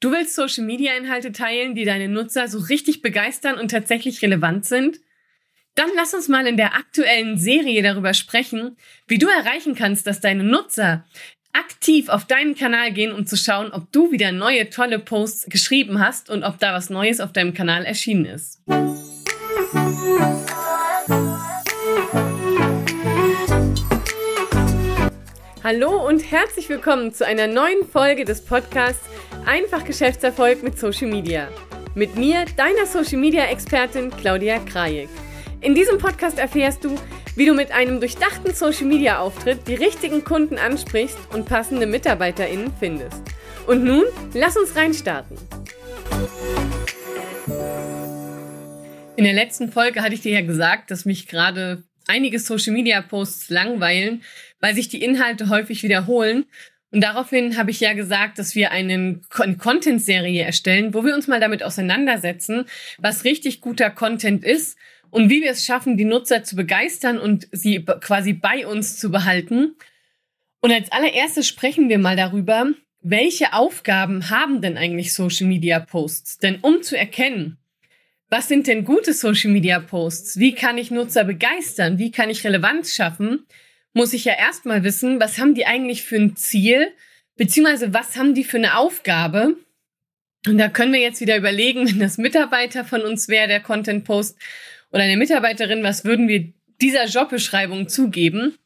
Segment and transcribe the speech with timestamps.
[0.00, 4.98] Du willst Social-Media-Inhalte teilen, die deine Nutzer so richtig begeistern und tatsächlich relevant sind?
[5.74, 8.76] Dann lass uns mal in der aktuellen Serie darüber sprechen,
[9.06, 11.04] wie du erreichen kannst, dass deine Nutzer
[11.52, 15.98] aktiv auf deinen Kanal gehen, um zu schauen, ob du wieder neue tolle Posts geschrieben
[16.00, 18.62] hast und ob da was Neues auf deinem Kanal erschienen ist.
[25.62, 29.04] Hallo und herzlich willkommen zu einer neuen Folge des Podcasts
[29.44, 31.48] Einfach Geschäftserfolg mit Social Media.
[31.94, 35.10] Mit mir, deiner Social Media Expertin Claudia Krajek.
[35.60, 36.94] In diesem Podcast erfährst du,
[37.36, 42.72] wie du mit einem durchdachten Social Media Auftritt die richtigen Kunden ansprichst und passende MitarbeiterInnen
[42.80, 43.22] findest.
[43.66, 45.36] Und nun, lass uns reinstarten.
[49.16, 53.00] In der letzten Folge hatte ich dir ja gesagt, dass mich gerade einige Social Media
[53.00, 54.22] Posts langweilen,
[54.60, 56.44] weil sich die Inhalte häufig wiederholen
[56.92, 61.40] und daraufhin habe ich ja gesagt, dass wir eine Content-Serie erstellen, wo wir uns mal
[61.40, 62.64] damit auseinandersetzen,
[62.98, 64.76] was richtig guter Content ist
[65.10, 69.10] und wie wir es schaffen, die Nutzer zu begeistern und sie quasi bei uns zu
[69.10, 69.76] behalten.
[70.60, 72.66] Und als allererstes sprechen wir mal darüber,
[73.02, 76.38] welche Aufgaben haben denn eigentlich Social Media Posts?
[76.38, 77.56] Denn um zu erkennen,
[78.30, 80.38] was sind denn gute Social Media Posts?
[80.38, 81.98] Wie kann ich Nutzer begeistern?
[81.98, 83.46] Wie kann ich Relevanz schaffen?
[83.92, 86.88] muss ich ja erstmal wissen, was haben die eigentlich für ein Ziel,
[87.36, 89.56] beziehungsweise was haben die für eine Aufgabe.
[90.46, 94.04] Und da können wir jetzt wieder überlegen, wenn das Mitarbeiter von uns wäre, der Content
[94.04, 94.38] Post
[94.92, 98.56] oder eine Mitarbeiterin, was würden wir dieser Jobbeschreibung zugeben?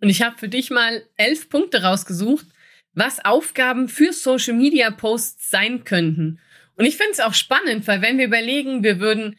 [0.00, 2.46] Und ich habe für dich mal elf Punkte rausgesucht,
[2.94, 6.40] was Aufgaben für Social Media Posts sein könnten.
[6.76, 9.38] Und ich finde es auch spannend, weil wenn wir überlegen, wir würden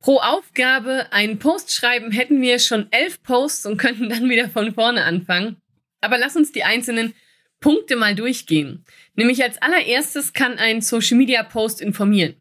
[0.00, 4.74] pro Aufgabe einen Post schreiben, hätten wir schon elf Posts und könnten dann wieder von
[4.74, 5.56] vorne anfangen.
[6.00, 7.14] Aber lass uns die einzelnen
[7.60, 8.84] Punkte mal durchgehen.
[9.14, 12.34] Nämlich als allererstes kann ein Social Media Post informieren.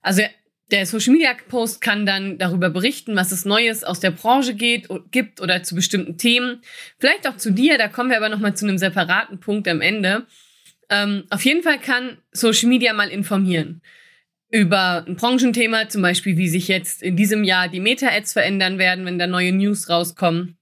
[0.00, 0.22] Also
[0.70, 4.88] der Social Media Post kann dann darüber berichten, was es Neues aus der Branche geht,
[5.10, 6.62] gibt oder zu bestimmten Themen.
[6.98, 10.26] Vielleicht auch zu dir, da kommen wir aber nochmal zu einem separaten Punkt am Ende.
[10.90, 13.82] Ähm, auf jeden Fall kann Social Media mal informieren
[14.50, 19.04] über ein Branchenthema, zum Beispiel wie sich jetzt in diesem Jahr die Meta-Ads verändern werden,
[19.04, 20.56] wenn da neue News rauskommen.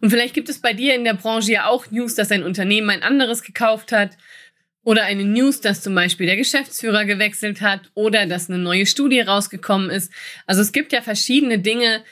[0.00, 2.90] Und vielleicht gibt es bei dir in der Branche ja auch News, dass ein Unternehmen
[2.90, 4.16] ein anderes gekauft hat
[4.82, 9.20] oder eine News, dass zum Beispiel der Geschäftsführer gewechselt hat oder dass eine neue Studie
[9.20, 10.12] rausgekommen ist.
[10.46, 12.02] Also es gibt ja verschiedene Dinge,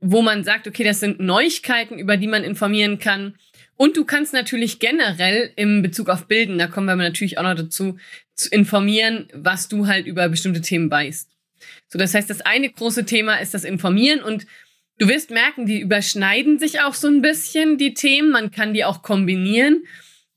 [0.00, 3.36] wo man sagt, okay, das sind Neuigkeiten, über die man informieren kann.
[3.76, 7.56] Und du kannst natürlich generell im Bezug auf Bilden, da kommen wir natürlich auch noch
[7.56, 7.98] dazu,
[8.34, 11.30] zu informieren, was du halt über bestimmte Themen weißt.
[11.88, 14.46] So, das heißt, das eine große Thema ist das Informieren und
[14.98, 18.30] du wirst merken, die überschneiden sich auch so ein bisschen, die Themen.
[18.30, 19.84] Man kann die auch kombinieren,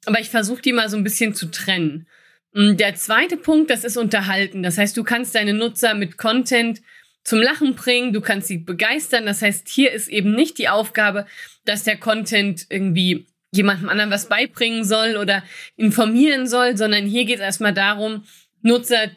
[0.06, 2.08] aber ich versuche die mal so ein bisschen zu trennen.
[2.54, 4.64] Der zweite Punkt, das ist Unterhalten.
[4.64, 6.82] Das heißt, du kannst deine Nutzer mit Content
[7.28, 9.26] zum Lachen bringen, du kannst sie begeistern.
[9.26, 11.26] Das heißt, hier ist eben nicht die Aufgabe,
[11.66, 15.44] dass der Content irgendwie jemandem anderen was beibringen soll oder
[15.76, 18.24] informieren soll, sondern hier geht es erstmal darum,
[18.62, 19.12] Nutzer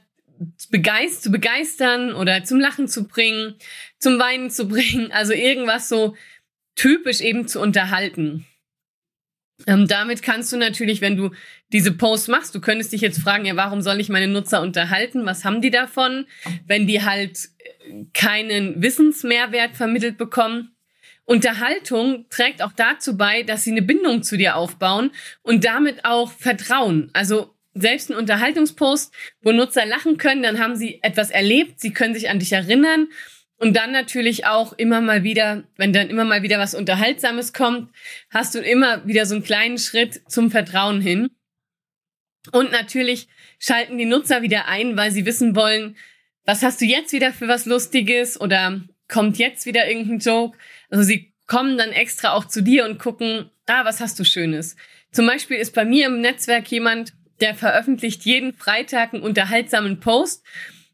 [0.56, 3.54] zu begeistern oder zum Lachen zu bringen,
[4.00, 6.16] zum Weinen zu bringen, also irgendwas so
[6.74, 8.44] typisch eben zu unterhalten.
[9.68, 11.30] Ähm, damit kannst du natürlich, wenn du
[11.72, 15.26] diese Posts machst, du könntest dich jetzt fragen, ja, warum soll ich meine Nutzer unterhalten?
[15.26, 16.26] Was haben die davon,
[16.66, 17.50] wenn die halt
[18.12, 20.74] keinen Wissensmehrwert vermittelt bekommen?
[21.24, 25.12] Unterhaltung trägt auch dazu bei, dass sie eine Bindung zu dir aufbauen
[25.42, 27.10] und damit auch Vertrauen.
[27.12, 32.14] Also selbst ein Unterhaltungspost, wo Nutzer lachen können, dann haben sie etwas erlebt, sie können
[32.14, 33.08] sich an dich erinnern
[33.60, 37.92] und dann natürlich auch immer mal wieder, wenn dann immer mal wieder was Unterhaltsames kommt,
[38.30, 41.28] hast du immer wieder so einen kleinen Schritt zum Vertrauen hin.
[42.52, 45.96] Und natürlich schalten die Nutzer wieder ein, weil sie wissen wollen,
[46.44, 50.56] was hast du jetzt wieder für was Lustiges oder kommt jetzt wieder irgendein Joke.
[50.88, 54.76] Also sie kommen dann extra auch zu dir und gucken, ah, was hast du Schönes.
[55.12, 60.44] Zum Beispiel ist bei mir im Netzwerk jemand, der veröffentlicht jeden Freitag einen unterhaltsamen Post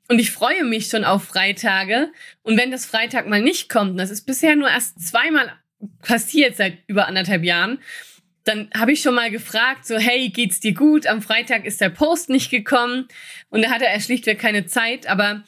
[0.08, 2.10] und ich freue mich schon auf Freitage.
[2.42, 5.52] Und wenn das Freitag mal nicht kommt, das ist bisher nur erst zweimal
[6.00, 7.78] passiert seit über anderthalb Jahren,
[8.46, 11.06] dann habe ich schon mal gefragt, so, hey, geht's dir gut?
[11.06, 13.08] Am Freitag ist der Post nicht gekommen
[13.50, 15.42] und da hatte er schlichtweg keine Zeit, aber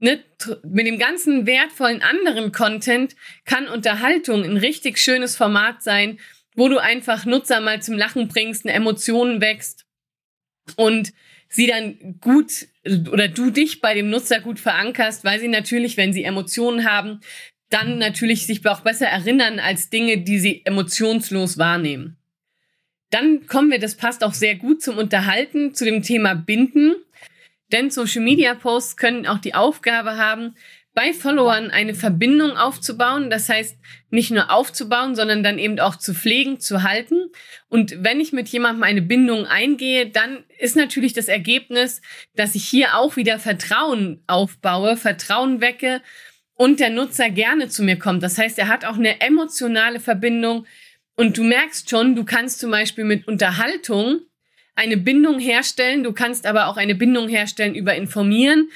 [0.00, 0.22] ne,
[0.64, 3.14] mit dem ganzen wertvollen anderen Content
[3.44, 6.18] kann Unterhaltung ein richtig schönes Format sein,
[6.56, 9.86] wo du einfach Nutzer mal zum Lachen bringst, eine Emotion wächst
[10.74, 11.12] und
[11.48, 12.66] sie dann gut
[13.12, 17.20] oder du dich bei dem Nutzer gut verankerst, weil sie natürlich, wenn sie Emotionen haben,
[17.68, 22.19] dann natürlich sich auch besser erinnern als Dinge, die sie emotionslos wahrnehmen.
[23.10, 26.94] Dann kommen wir, das passt auch sehr gut zum Unterhalten, zu dem Thema Binden.
[27.72, 30.54] Denn Social Media Posts können auch die Aufgabe haben,
[30.92, 33.30] bei Followern eine Verbindung aufzubauen.
[33.30, 33.76] Das heißt,
[34.10, 37.30] nicht nur aufzubauen, sondern dann eben auch zu pflegen, zu halten.
[37.68, 42.02] Und wenn ich mit jemandem eine Bindung eingehe, dann ist natürlich das Ergebnis,
[42.34, 46.02] dass ich hier auch wieder Vertrauen aufbaue, Vertrauen wecke
[46.54, 48.22] und der Nutzer gerne zu mir kommt.
[48.22, 50.66] Das heißt, er hat auch eine emotionale Verbindung.
[51.20, 54.20] Und du merkst schon, du kannst zum Beispiel mit Unterhaltung
[54.74, 56.02] eine Bindung herstellen.
[56.02, 58.70] Du kannst aber auch eine Bindung herstellen über Informieren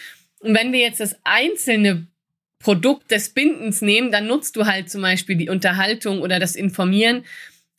[0.44, 2.06] und wenn wir jetzt das einzelne
[2.58, 7.24] Produkt des Bindens nehmen, dann nutzt du halt zum Beispiel die Unterhaltung oder das Informieren.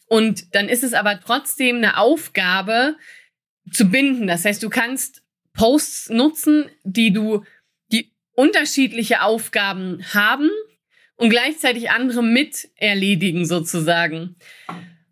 [0.08, 2.96] Und dann ist es aber trotzdem eine Aufgabe
[3.72, 4.26] zu binden.
[4.26, 5.22] Das heißt, du kannst
[5.54, 7.44] Posts nutzen, die du,
[7.92, 10.50] die unterschiedliche Aufgaben haben
[11.18, 14.36] und gleichzeitig andere mit erledigen sozusagen.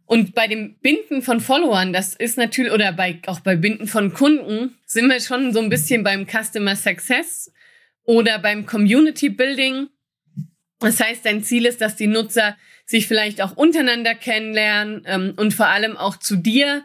[0.06, 4.14] Und bei dem Binden von Followern, das ist natürlich, oder bei, auch bei Binden von
[4.14, 7.52] Kunden, sind wir schon so ein bisschen beim Customer Success
[8.04, 9.88] oder beim Community Building.
[10.80, 15.54] Das heißt, dein Ziel ist, dass die Nutzer sich vielleicht auch untereinander kennenlernen ähm, und
[15.54, 16.84] vor allem auch zu dir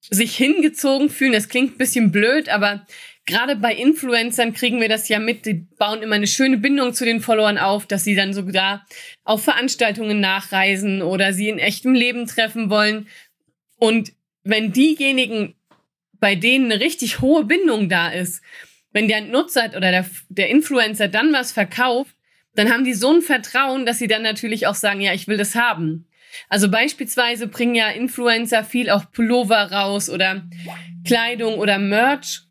[0.00, 1.32] sich hingezogen fühlen.
[1.32, 2.86] Das klingt ein bisschen blöd, aber
[3.26, 5.44] gerade bei Influencern kriegen wir das ja mit.
[5.44, 8.86] Die bauen immer eine schöne Bindung zu den Followern auf, dass sie dann sogar
[9.24, 13.08] auf Veranstaltungen nachreisen oder sie in echtem Leben treffen wollen.
[13.78, 14.12] Und
[14.44, 15.54] wenn diejenigen,
[16.18, 18.42] bei denen eine richtig hohe Bindung da ist,
[18.92, 22.14] wenn der Nutzer oder der, der Influencer dann was verkauft,
[22.54, 25.36] dann haben die so ein Vertrauen, dass sie dann natürlich auch sagen, ja, ich will
[25.36, 26.06] das haben.
[26.48, 30.48] Also beispielsweise bringen ja Influencer viel auch Pullover raus oder
[31.04, 32.45] Kleidung oder Merch.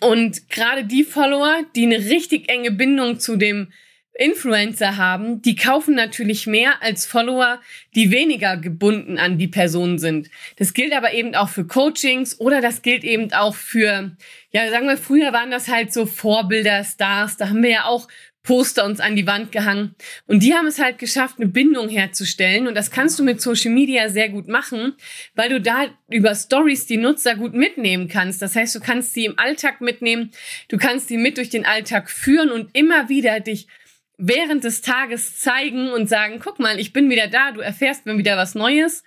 [0.00, 3.72] Und gerade die Follower, die eine richtig enge Bindung zu dem
[4.18, 7.60] Influencer haben, die kaufen natürlich mehr als Follower,
[7.94, 10.28] die weniger gebunden an die Person sind.
[10.56, 14.16] Das gilt aber eben auch für Coachings oder das gilt eben auch für,
[14.50, 18.08] ja, sagen wir, früher waren das halt so Vorbilder, Stars, da haben wir ja auch
[18.48, 19.94] Poster uns an die Wand gehangen.
[20.26, 22.66] Und die haben es halt geschafft, eine Bindung herzustellen.
[22.66, 24.94] Und das kannst du mit Social Media sehr gut machen,
[25.34, 28.40] weil du da über Stories die Nutzer gut mitnehmen kannst.
[28.40, 30.30] Das heißt, du kannst sie im Alltag mitnehmen,
[30.68, 33.68] du kannst sie mit durch den Alltag führen und immer wieder dich
[34.16, 38.16] während des Tages zeigen und sagen, guck mal, ich bin wieder da, du erfährst mir
[38.16, 39.04] wieder was Neues.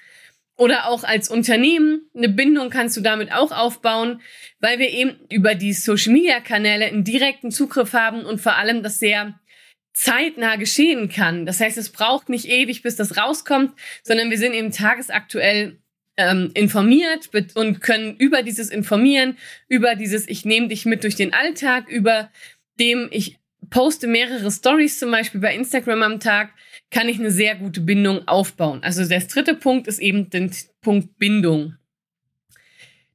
[0.58, 4.22] Oder auch als Unternehmen, eine Bindung kannst du damit auch aufbauen,
[4.60, 9.40] weil wir eben über die Social-Media-Kanäle einen direkten Zugriff haben und vor allem das sehr
[9.94, 11.46] zeitnah geschehen kann.
[11.46, 15.80] Das heißt, es braucht nicht ewig, bis das rauskommt, sondern wir sind eben tagesaktuell
[16.18, 19.38] ähm, informiert und können über dieses Informieren,
[19.68, 22.30] über dieses Ich nehme dich mit durch den Alltag, über
[22.80, 23.41] dem ich
[23.72, 26.52] poste mehrere Stories zum Beispiel bei Instagram am Tag,
[26.92, 28.84] kann ich eine sehr gute Bindung aufbauen.
[28.84, 30.52] Also der dritte Punkt ist eben der
[30.82, 31.76] Punkt Bindung.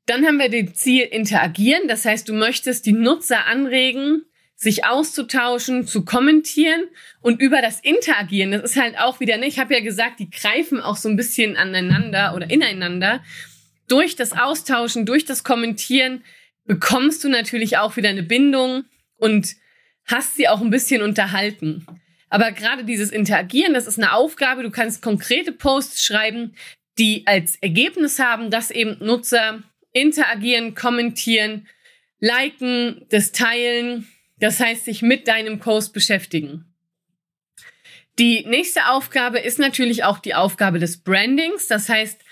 [0.06, 1.88] Dann haben wir den Ziel interagieren.
[1.88, 4.23] Das heißt, du möchtest die Nutzer anregen,
[4.55, 6.85] sich auszutauschen, zu kommentieren
[7.20, 10.31] und über das Interagieren, das ist halt auch wieder, ne, ich habe ja gesagt, die
[10.31, 13.23] greifen auch so ein bisschen aneinander oder ineinander.
[13.87, 16.25] Durch das Austauschen, durch das Kommentieren
[16.64, 18.85] bekommst du natürlich auch wieder eine Bindung
[19.19, 19.56] und
[20.06, 21.87] hast sie auch ein bisschen unterhalten.
[22.29, 24.62] Aber gerade dieses Interagieren, das ist eine Aufgabe.
[24.62, 26.55] Du kannst konkrete Posts schreiben,
[26.99, 29.62] die als Ergebnis haben, dass eben Nutzer
[29.93, 31.69] interagieren, kommentieren,
[32.20, 34.08] liken, das teilen.
[34.39, 36.65] Das heißt, sich mit deinem Post beschäftigen.
[38.19, 41.69] Die nächste Aufgabe ist natürlich auch die Aufgabe des Brandings.
[41.69, 42.22] Das heißt,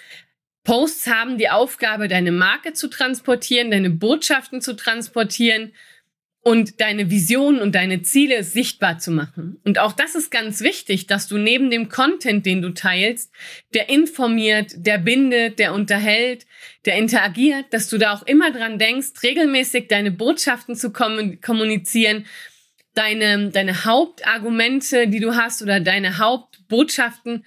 [0.65, 5.73] Posts haben die Aufgabe, deine Marke zu transportieren, deine Botschaften zu transportieren
[6.45, 9.59] und deine Visionen und deine Ziele sichtbar zu machen.
[9.65, 13.33] Und auch das ist ganz wichtig, dass du neben dem Content, den du teilst,
[13.73, 16.47] der informiert, der bindet, der unterhält,
[16.85, 22.27] der interagiert, dass du da auch immer dran denkst, regelmäßig deine Botschaften zu kommunizieren,
[22.93, 27.47] deine, deine Hauptargumente, die du hast oder deine Hauptbotschaften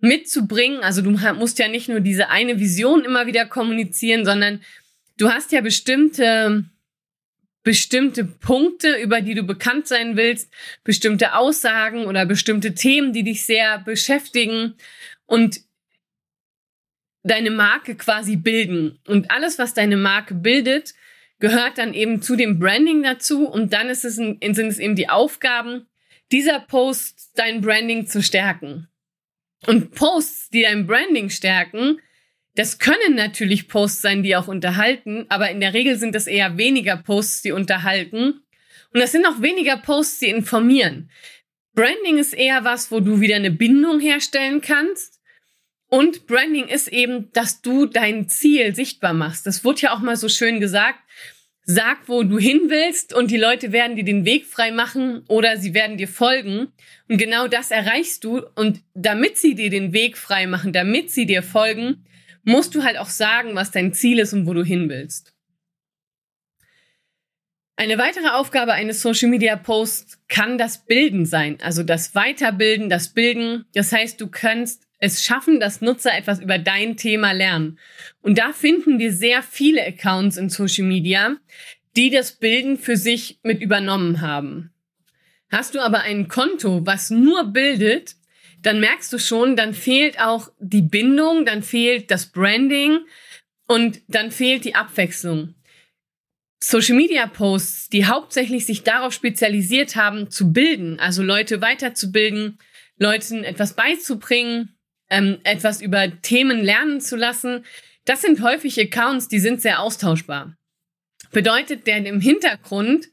[0.00, 0.80] mitzubringen.
[0.80, 4.62] Also du musst ja nicht nur diese eine Vision immer wieder kommunizieren, sondern
[5.18, 6.64] du hast ja bestimmte
[7.62, 10.52] bestimmte Punkte, über die du bekannt sein willst,
[10.84, 14.74] bestimmte Aussagen oder bestimmte Themen, die dich sehr beschäftigen
[15.26, 15.60] und
[17.22, 18.98] deine Marke quasi bilden.
[19.06, 20.94] Und alles, was deine Marke bildet,
[21.40, 23.46] gehört dann eben zu dem Branding dazu.
[23.46, 25.86] Und dann ist es, sind es eben die Aufgaben,
[26.32, 28.88] dieser Post dein Branding zu stärken.
[29.66, 32.00] Und Posts, die dein Branding stärken,
[32.58, 36.58] das können natürlich Posts sein, die auch unterhalten, aber in der Regel sind das eher
[36.58, 38.42] weniger Posts, die unterhalten.
[38.92, 41.08] Und das sind auch weniger Posts, die informieren.
[41.74, 45.20] Branding ist eher was, wo du wieder eine Bindung herstellen kannst
[45.86, 49.46] Und Branding ist eben, dass du dein Ziel sichtbar machst.
[49.46, 50.98] Das wurde ja auch mal so schön gesagt.
[51.62, 55.58] Sag, wo du hin willst und die Leute werden dir den Weg frei machen oder
[55.58, 56.72] sie werden dir folgen.
[57.08, 58.42] Und genau das erreichst du.
[58.56, 62.04] Und damit sie dir den Weg frei machen, damit sie dir folgen,
[62.48, 65.34] musst du halt auch sagen, was dein Ziel ist und wo du hin willst.
[67.76, 73.10] Eine weitere Aufgabe eines Social Media Posts kann das Bilden sein, also das Weiterbilden, das
[73.10, 73.66] Bilden.
[73.74, 77.78] Das heißt, du kannst es schaffen, dass Nutzer etwas über dein Thema lernen.
[78.20, 81.36] Und da finden wir sehr viele Accounts in Social Media,
[81.96, 84.72] die das Bilden für sich mit übernommen haben.
[85.50, 88.16] Hast du aber ein Konto, was nur bildet,
[88.62, 93.00] dann merkst du schon, dann fehlt auch die Bindung, dann fehlt das Branding
[93.66, 95.54] und dann fehlt die Abwechslung.
[96.60, 102.58] Social Media Posts, die hauptsächlich sich darauf spezialisiert haben, zu bilden, also Leute weiterzubilden,
[102.96, 104.76] Leuten etwas beizubringen,
[105.08, 107.64] ähm, etwas über Themen lernen zu lassen.
[108.04, 110.56] Das sind häufig Accounts, die sind sehr austauschbar.
[111.30, 113.08] Bedeutet, der im Hintergrund,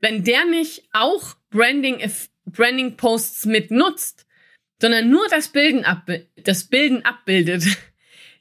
[0.00, 1.98] wenn der nicht auch Branding,
[2.44, 4.26] Branding Posts mit nutzt,
[4.82, 6.10] sondern nur das Bilden, ab,
[6.42, 7.64] das Bilden abbildet,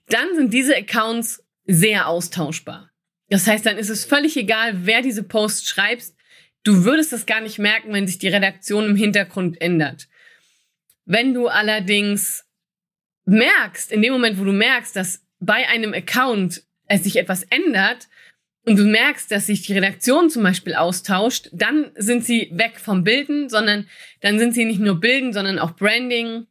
[0.10, 2.90] dann sind diese Accounts sehr austauschbar.
[3.30, 6.06] Das heißt, dann ist es völlig egal, wer diese Posts schreibt.
[6.64, 10.08] Du würdest es gar nicht merken, wenn sich die Redaktion im Hintergrund ändert.
[11.06, 12.44] Wenn du allerdings
[13.26, 18.08] merkst, in dem Moment, wo du merkst, dass bei einem Account es sich etwas ändert
[18.66, 23.04] und du merkst, dass sich die Redaktion zum Beispiel austauscht, dann sind sie weg vom
[23.04, 23.88] Bilden, sondern
[24.22, 26.46] dann sind sie nicht nur Bilden, sondern auch Branding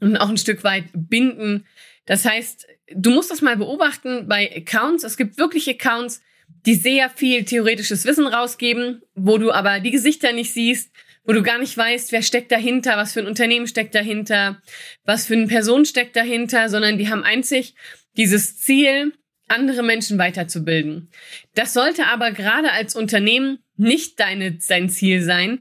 [0.00, 1.66] und auch ein Stück weit Binden.
[2.04, 5.02] Das heißt, du musst das mal beobachten bei Accounts.
[5.02, 6.22] Es gibt wirklich Accounts,
[6.64, 10.92] die sehr viel theoretisches Wissen rausgeben, wo du aber die Gesichter nicht siehst,
[11.24, 14.62] wo du gar nicht weißt, wer steckt dahinter, was für ein Unternehmen steckt dahinter,
[15.04, 17.74] was für eine Person steckt dahinter, sondern die haben einzig
[18.16, 19.12] dieses Ziel,
[19.48, 21.08] andere Menschen weiterzubilden.
[21.54, 25.60] Das sollte aber gerade als Unternehmen nicht deine, dein Ziel sein.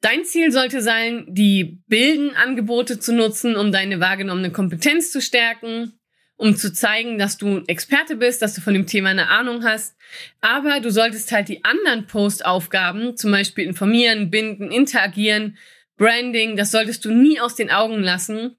[0.00, 5.92] Dein Ziel sollte sein, die Bildenangebote zu nutzen, um deine wahrgenommene Kompetenz zu stärken,
[6.36, 9.96] um zu zeigen, dass du Experte bist, dass du von dem Thema eine Ahnung hast.
[10.40, 15.56] Aber du solltest halt die anderen Postaufgaben, zum Beispiel informieren, binden, interagieren,
[15.96, 18.56] Branding, das solltest du nie aus den Augen lassen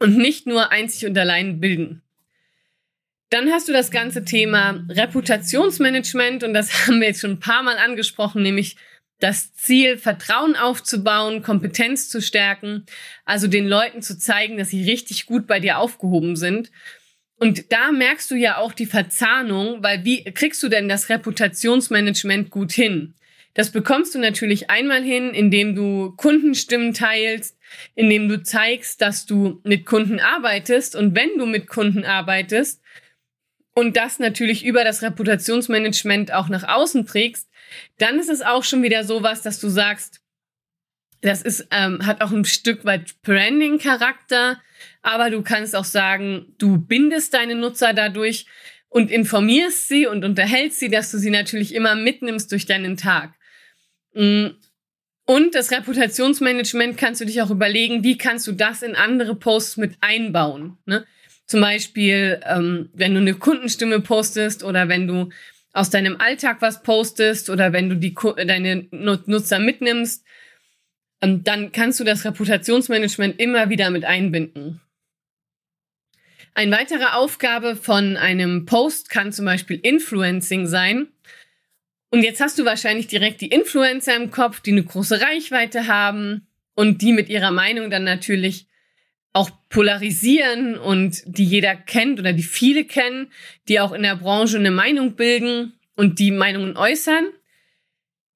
[0.00, 2.02] und nicht nur einzig und allein bilden.
[3.30, 7.62] Dann hast du das ganze Thema Reputationsmanagement und das haben wir jetzt schon ein paar
[7.62, 8.76] Mal angesprochen, nämlich
[9.20, 12.86] das Ziel, Vertrauen aufzubauen, Kompetenz zu stärken,
[13.24, 16.70] also den Leuten zu zeigen, dass sie richtig gut bei dir aufgehoben sind.
[17.36, 22.50] Und da merkst du ja auch die Verzahnung, weil wie kriegst du denn das Reputationsmanagement
[22.50, 23.14] gut hin?
[23.54, 27.58] Das bekommst du natürlich einmal hin, indem du Kundenstimmen teilst,
[27.94, 32.80] indem du zeigst, dass du mit Kunden arbeitest und wenn du mit Kunden arbeitest
[33.74, 37.48] und das natürlich über das Reputationsmanagement auch nach außen trägst,
[37.98, 40.20] dann ist es auch schon wieder sowas, dass du sagst,
[41.22, 44.60] das ist, ähm, hat auch ein Stück weit Branding-Charakter,
[45.02, 48.46] aber du kannst auch sagen, du bindest deine Nutzer dadurch
[48.88, 53.34] und informierst sie und unterhältst sie, dass du sie natürlich immer mitnimmst durch deinen Tag.
[54.14, 54.48] Mm.
[55.26, 59.76] Und das Reputationsmanagement kannst du dich auch überlegen, wie kannst du das in andere Posts
[59.76, 60.78] mit einbauen.
[60.86, 61.06] Ne?
[61.50, 65.30] Zum Beispiel, ähm, wenn du eine Kundenstimme postest oder wenn du
[65.72, 68.14] aus deinem Alltag was postest oder wenn du die,
[68.46, 70.24] deine Nutzer mitnimmst,
[71.20, 74.80] ähm, dann kannst du das Reputationsmanagement immer wieder mit einbinden.
[76.54, 81.08] Eine weitere Aufgabe von einem Post kann zum Beispiel Influencing sein.
[82.10, 86.46] Und jetzt hast du wahrscheinlich direkt die Influencer im Kopf, die eine große Reichweite haben
[86.76, 88.68] und die mit ihrer Meinung dann natürlich
[89.32, 93.30] auch polarisieren und die jeder kennt oder die viele kennen,
[93.68, 97.26] die auch in der Branche eine Meinung bilden und die Meinungen äußern.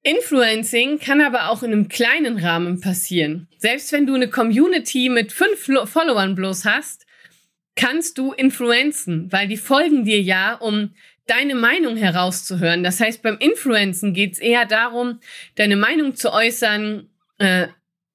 [0.03, 3.47] Influencing kann aber auch in einem kleinen Rahmen passieren.
[3.57, 7.05] Selbst wenn du eine Community mit fünf Followern bloß hast,
[7.75, 10.93] kannst du influenzen, weil die folgen dir ja, um
[11.27, 12.83] deine Meinung herauszuhören.
[12.83, 15.19] Das heißt, beim Influenzen geht es eher darum,
[15.55, 17.09] deine Meinung zu äußern,
[17.39, 17.67] äh,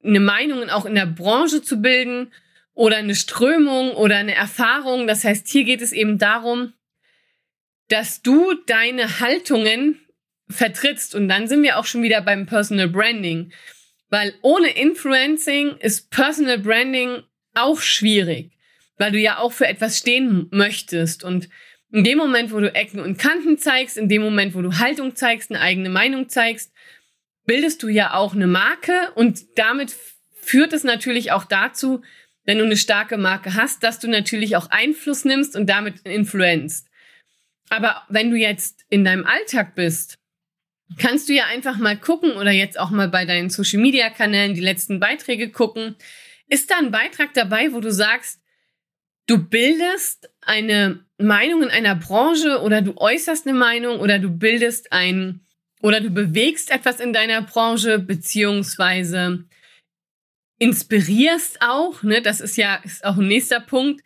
[0.02, 2.30] eine Meinung auch in der Branche zu bilden
[2.80, 5.06] oder eine Strömung oder eine Erfahrung.
[5.06, 6.72] Das heißt, hier geht es eben darum,
[7.88, 10.00] dass du deine Haltungen
[10.48, 11.14] vertrittst.
[11.14, 13.52] Und dann sind wir auch schon wieder beim Personal Branding.
[14.08, 17.22] Weil ohne Influencing ist Personal Branding
[17.52, 18.52] auch schwierig,
[18.96, 21.22] weil du ja auch für etwas stehen möchtest.
[21.22, 21.50] Und
[21.92, 25.14] in dem Moment, wo du Ecken und Kanten zeigst, in dem Moment, wo du Haltung
[25.14, 26.72] zeigst, eine eigene Meinung zeigst,
[27.44, 29.94] bildest du ja auch eine Marke und damit
[30.40, 32.00] führt es natürlich auch dazu,
[32.44, 36.88] wenn du eine starke Marke hast, dass du natürlich auch Einfluss nimmst und damit influenzt.
[37.68, 40.18] Aber wenn du jetzt in deinem Alltag bist,
[40.98, 44.54] kannst du ja einfach mal gucken oder jetzt auch mal bei deinen Social Media Kanälen
[44.54, 45.94] die letzten Beiträge gucken.
[46.48, 48.40] Ist da ein Beitrag dabei, wo du sagst,
[49.26, 54.92] du bildest eine Meinung in einer Branche oder du äußerst eine Meinung oder du bildest
[54.92, 55.46] ein
[55.80, 59.44] oder du bewegst etwas in deiner Branche beziehungsweise
[60.60, 62.22] inspirierst auch, ne?
[62.22, 64.02] Das ist ja ist auch ein nächster Punkt.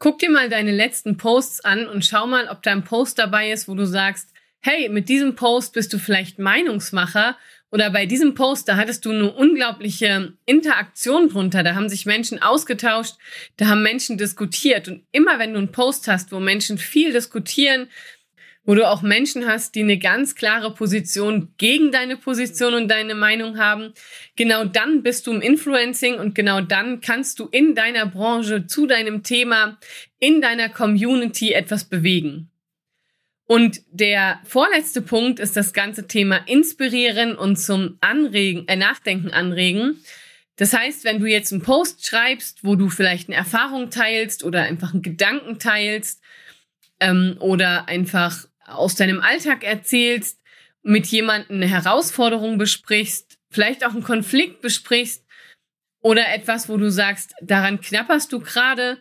[0.00, 3.52] Guck dir mal deine letzten Posts an und schau mal, ob da ein Post dabei
[3.52, 7.36] ist, wo du sagst, hey, mit diesem Post bist du vielleicht Meinungsmacher
[7.70, 11.62] oder bei diesem Post, da hattest du eine unglaubliche Interaktion drunter.
[11.62, 13.16] Da haben sich Menschen ausgetauscht,
[13.58, 14.88] da haben Menschen diskutiert.
[14.88, 17.88] Und immer wenn du einen Post hast, wo Menschen viel diskutieren,
[18.64, 23.14] wo du auch Menschen hast, die eine ganz klare Position gegen deine Position und deine
[23.14, 23.92] Meinung haben,
[24.36, 28.86] genau dann bist du im Influencing und genau dann kannst du in deiner Branche zu
[28.86, 29.78] deinem Thema,
[30.18, 32.50] in deiner Community etwas bewegen.
[33.46, 40.02] Und der vorletzte Punkt ist das ganze Thema inspirieren und zum Anregen, äh, Nachdenken anregen.
[40.56, 44.62] Das heißt, wenn du jetzt einen Post schreibst, wo du vielleicht eine Erfahrung teilst oder
[44.62, 46.22] einfach einen Gedanken teilst
[47.00, 50.40] ähm, oder einfach aus deinem Alltag erzählst,
[50.82, 55.24] mit jemandem eine Herausforderung besprichst, vielleicht auch einen Konflikt besprichst
[56.00, 58.98] oder etwas, wo du sagst, daran knapperst du gerade,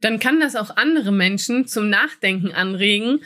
[0.00, 3.24] dann kann das auch andere Menschen zum Nachdenken anregen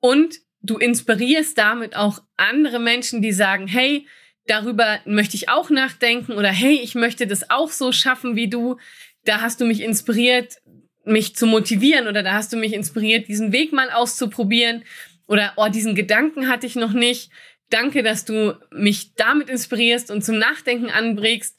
[0.00, 4.06] und du inspirierst damit auch andere Menschen, die sagen, hey,
[4.46, 8.78] darüber möchte ich auch nachdenken oder hey, ich möchte das auch so schaffen wie du.
[9.24, 10.58] Da hast du mich inspiriert,
[11.04, 14.84] mich zu motivieren oder da hast du mich inspiriert, diesen Weg mal auszuprobieren
[15.26, 17.30] oder oh, diesen Gedanken hatte ich noch nicht.
[17.70, 21.58] Danke, dass du mich damit inspirierst und zum Nachdenken anbringst.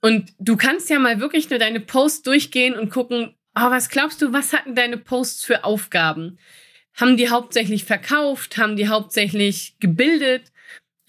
[0.00, 4.22] Und du kannst ja mal wirklich nur deine Posts durchgehen und gucken, oh, was glaubst
[4.22, 6.38] du, was hatten deine Posts für Aufgaben?
[6.94, 8.56] Haben die hauptsächlich verkauft?
[8.56, 10.52] Haben die hauptsächlich gebildet?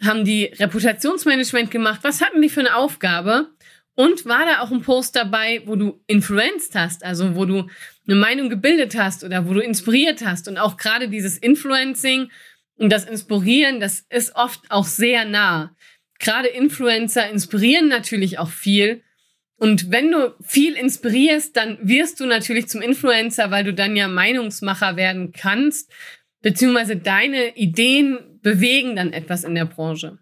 [0.03, 1.99] Haben die Reputationsmanagement gemacht?
[2.03, 3.49] Was hatten die für eine Aufgabe?
[3.95, 7.69] Und war da auch ein Post dabei, wo du influenced hast, also wo du
[8.07, 10.47] eine Meinung gebildet hast oder wo du inspiriert hast?
[10.47, 12.31] Und auch gerade dieses Influencing
[12.75, 15.75] und das Inspirieren, das ist oft auch sehr nah.
[16.19, 19.03] Gerade Influencer inspirieren natürlich auch viel.
[19.57, 24.07] Und wenn du viel inspirierst, dann wirst du natürlich zum Influencer, weil du dann ja
[24.07, 25.91] Meinungsmacher werden kannst,
[26.41, 30.17] beziehungsweise deine Ideen bewegen dann etwas in der Branche.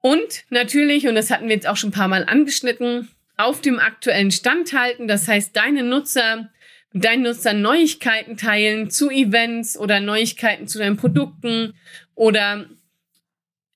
[0.00, 3.78] Und natürlich, und das hatten wir jetzt auch schon ein paar Mal angeschnitten, auf dem
[3.78, 5.08] aktuellen Stand halten.
[5.08, 6.50] Das heißt, deine Nutzer,
[6.92, 11.74] deinen Nutzer Neuigkeiten teilen zu Events oder Neuigkeiten zu deinen Produkten
[12.14, 12.66] oder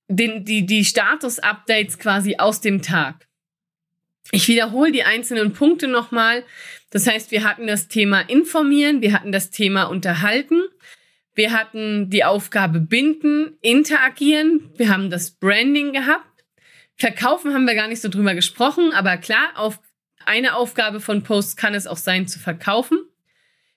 [0.08, 3.26] den, die, die Status-Updates quasi aus dem Tag.
[4.30, 6.44] Ich wiederhole die einzelnen Punkte nochmal.
[6.90, 10.60] Das heißt, wir hatten das Thema informieren, wir hatten das Thema unterhalten,
[11.34, 16.26] wir hatten die Aufgabe binden, interagieren, wir haben das Branding gehabt.
[16.96, 19.80] Verkaufen haben wir gar nicht so drüber gesprochen, aber klar, auf
[20.24, 22.98] eine Aufgabe von Posts kann es auch sein zu verkaufen.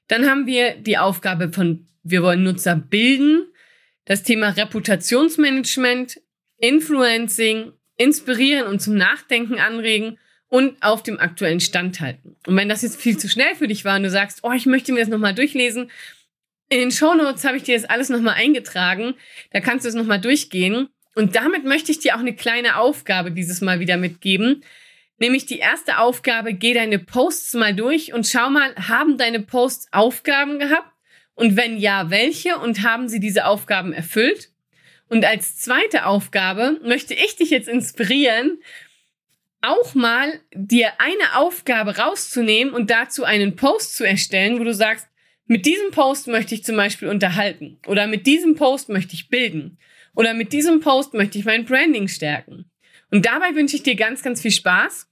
[0.08, 3.48] Dann haben wir die Aufgabe von, wir wollen Nutzer bilden,
[4.06, 6.22] das Thema Reputationsmanagement,
[6.58, 12.36] Influencing, inspirieren und zum Nachdenken anregen und auf dem aktuellen Stand halten.
[12.46, 14.66] Und wenn das jetzt viel zu schnell für dich war und du sagst, oh, ich
[14.66, 15.90] möchte mir das nochmal durchlesen,
[16.70, 19.16] in den Show Notes habe ich dir das alles nochmal eingetragen.
[19.52, 20.90] Da kannst du es nochmal durchgehen.
[21.16, 24.64] Und damit möchte ich dir auch eine kleine Aufgabe dieses Mal wieder mitgeben.
[25.18, 29.94] Nämlich die erste Aufgabe, geh deine Posts mal durch und schau mal, haben deine Posts
[29.94, 30.92] Aufgaben gehabt?
[31.36, 32.58] Und wenn ja, welche?
[32.58, 34.50] Und haben sie diese Aufgaben erfüllt?
[35.08, 38.60] Und als zweite Aufgabe möchte ich dich jetzt inspirieren
[39.66, 45.08] auch mal dir eine Aufgabe rauszunehmen und dazu einen Post zu erstellen, wo du sagst,
[45.48, 49.78] mit diesem Post möchte ich zum Beispiel unterhalten oder mit diesem Post möchte ich bilden
[50.16, 52.66] oder mit diesem Post möchte ich mein Branding stärken.
[53.12, 55.08] Und dabei wünsche ich dir ganz, ganz viel Spaß.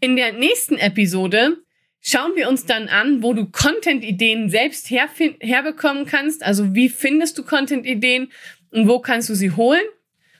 [0.00, 1.58] In der nächsten Episode
[2.00, 6.42] schauen wir uns dann an, wo du Content-Ideen selbst herbekommen kannst.
[6.42, 8.32] Also wie findest du Content-Ideen
[8.70, 9.84] und wo kannst du sie holen?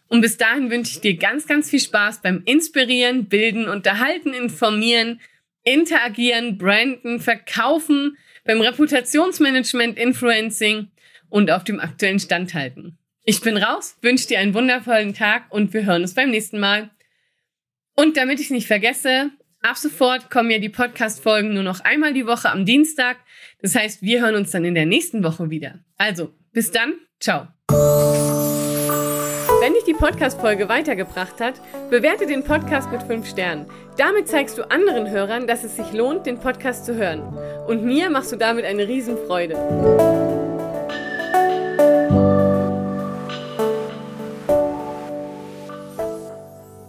[0.08, 5.20] Und bis dahin wünsche ich dir ganz, ganz viel Spaß beim Inspirieren, Bilden, Unterhalten, Informieren,
[5.62, 10.88] Interagieren, Branden, Verkaufen, beim Reputationsmanagement, Influencing
[11.28, 12.98] und auf dem aktuellen Stand halten.
[13.24, 16.90] Ich bin raus, wünsche dir einen wundervollen Tag und wir hören uns beim nächsten Mal.
[17.94, 22.26] Und damit ich nicht vergesse, ab sofort kommen mir die Podcast-Folgen nur noch einmal die
[22.26, 23.18] Woche am Dienstag.
[23.60, 25.80] Das heißt, wir hören uns dann in der nächsten Woche wieder.
[25.96, 27.48] Also, bis dann, ciao.
[29.60, 33.66] Wenn dich die Podcast-Folge weitergebracht hat, bewerte den Podcast mit 5 Sternen.
[33.98, 37.20] Damit zeigst du anderen Hörern, dass es sich lohnt, den Podcast zu hören.
[37.66, 40.39] Und mir machst du damit eine Riesenfreude.